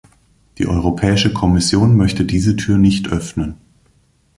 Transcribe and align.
Die 0.57 0.65
Europäische 0.65 1.31
Kommission 1.31 1.95
möchte 1.95 2.25
diese 2.25 2.55
Tür 2.55 2.79
nicht 2.79 3.09
öffnen. 3.09 3.57